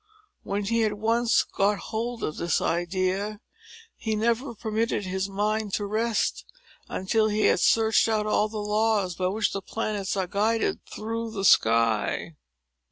When 0.41 0.63
he 0.63 0.79
had 0.79 0.93
once 0.93 1.43
got 1.43 1.77
hold 1.77 2.23
of 2.23 2.37
this 2.37 2.59
idea, 2.59 3.39
he 3.95 4.15
never 4.15 4.55
permitted 4.55 5.05
his 5.05 5.29
mind 5.29 5.75
to 5.75 5.85
rest, 5.85 6.43
until 6.89 7.27
he 7.27 7.41
had 7.41 7.59
searched 7.59 8.09
out 8.09 8.25
all 8.25 8.49
the 8.49 8.57
laws, 8.57 9.13
by 9.13 9.27
which 9.27 9.53
the 9.53 9.61
planets 9.61 10.17
are 10.17 10.25
guided 10.25 10.79
through 10.87 11.29
the 11.29 11.45
sky. 11.45 12.33